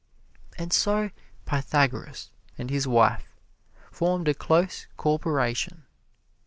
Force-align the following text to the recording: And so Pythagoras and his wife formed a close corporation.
And 0.57 0.73
so 0.73 1.11
Pythagoras 1.45 2.31
and 2.57 2.71
his 2.71 2.87
wife 2.87 3.27
formed 3.91 4.27
a 4.27 4.33
close 4.33 4.87
corporation. 4.97 5.83